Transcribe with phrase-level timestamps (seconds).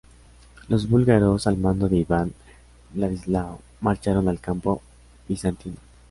[0.67, 2.33] Los búlgaros al mando de Iván
[2.95, 4.81] Vladislav marcharon al campo
[5.29, 5.75] bizantino.